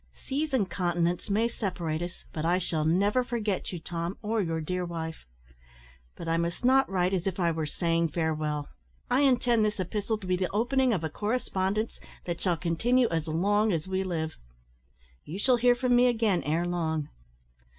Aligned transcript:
Seas 0.15 0.51
and 0.51 0.67
continents 0.67 1.29
may 1.29 1.47
separate 1.47 2.01
us, 2.01 2.25
but 2.33 2.43
I 2.43 2.57
shall 2.57 2.85
never 2.85 3.23
forget 3.23 3.71
you, 3.71 3.77
Tom, 3.79 4.17
or 4.23 4.41
your 4.41 4.59
dear 4.59 4.83
wife. 4.83 5.27
But 6.15 6.27
I 6.27 6.37
must 6.37 6.65
not 6.65 6.89
write 6.89 7.13
as 7.13 7.27
if 7.27 7.39
I 7.39 7.51
were 7.51 7.67
saying 7.67 8.07
farewell. 8.09 8.67
I 9.11 9.19
intend 9.21 9.63
this 9.63 9.79
epistle 9.79 10.17
to 10.17 10.25
be 10.25 10.35
the 10.35 10.49
opening 10.49 10.91
of 10.91 11.03
a 11.03 11.09
correspondence 11.11 11.99
that 12.25 12.41
shall 12.41 12.57
continue 12.57 13.09
as 13.09 13.27
long 13.27 13.71
as 13.71 13.87
we 13.87 14.03
live. 14.03 14.37
You 15.23 15.37
shall 15.37 15.57
hear 15.57 15.75
from 15.75 15.95
me 15.95 16.07
again 16.07 16.41
ere 16.45 16.65
long. 16.65 17.09